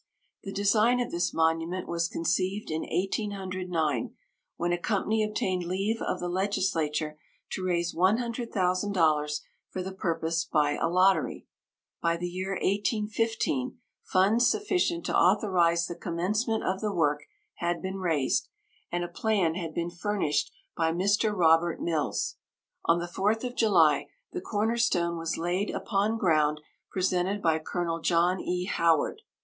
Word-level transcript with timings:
The 0.41 0.51
design 0.51 0.99
of 0.99 1.11
this 1.11 1.31
monument 1.31 1.87
was 1.87 2.07
conceived 2.07 2.71
in 2.71 2.81
1809, 2.81 4.15
when 4.57 4.73
a 4.73 4.77
company 4.79 5.23
obtained 5.23 5.65
leave 5.65 6.01
of 6.01 6.19
the 6.19 6.27
legislature 6.27 7.19
to 7.51 7.63
raise 7.63 7.93
100,000 7.93 8.93
dollars 8.93 9.43
for 9.69 9.83
the 9.83 9.91
purpose 9.91 10.43
by 10.43 10.71
a 10.71 10.87
lottery. 10.89 11.45
By 12.01 12.17
the 12.17 12.27
year 12.27 12.53
1815, 12.53 13.77
funds 14.01 14.47
sufficient 14.49 15.05
to 15.05 15.15
authorize 15.15 15.85
the 15.85 15.93
commencement 15.93 16.63
of 16.63 16.81
the 16.81 16.91
work 16.91 17.21
had 17.57 17.79
been 17.79 17.97
raised, 17.97 18.47
and 18.91 19.03
a 19.03 19.07
plan 19.07 19.53
had 19.53 19.75
been 19.75 19.91
furnished 19.91 20.51
by 20.75 20.91
Mr. 20.91 21.31
Robert 21.31 21.79
Mills. 21.79 22.37
On 22.85 22.97
the 22.97 23.05
4th 23.05 23.43
of 23.43 23.55
July, 23.55 24.07
the 24.31 24.41
corner 24.41 24.77
stone 24.77 25.19
was 25.19 25.37
laid 25.37 25.69
upon 25.69 26.17
ground 26.17 26.59
presented 26.91 27.39
by 27.39 27.59
Col. 27.59 27.99
John 28.01 28.39
E. 28.39 28.65
Howard. 28.65 29.21